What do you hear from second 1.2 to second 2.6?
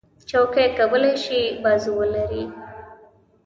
شي بازو ولري.